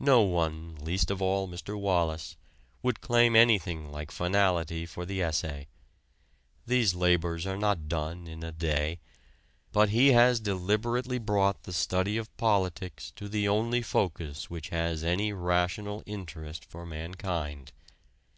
No 0.00 0.22
one, 0.22 0.76
least 0.76 1.10
of 1.10 1.20
all 1.20 1.46
Mr. 1.46 1.78
Wallas, 1.78 2.38
would 2.82 3.02
claim 3.02 3.36
anything 3.36 3.92
like 3.92 4.10
finality 4.10 4.86
for 4.86 5.04
the 5.04 5.20
essay. 5.20 5.66
These 6.66 6.94
labors 6.94 7.46
are 7.46 7.58
not 7.58 7.86
done 7.86 8.26
in 8.26 8.42
a 8.42 8.50
day. 8.50 8.98
But 9.70 9.90
he 9.90 10.12
has 10.12 10.40
deliberately 10.40 11.18
brought 11.18 11.64
the 11.64 11.74
study 11.74 12.16
of 12.16 12.34
politics 12.38 13.12
to 13.16 13.28
the 13.28 13.46
only 13.46 13.82
focus 13.82 14.48
which 14.48 14.70
has 14.70 15.04
any 15.04 15.34
rational 15.34 16.02
interest 16.06 16.64
for 16.64 16.86
mankind. 16.86 17.72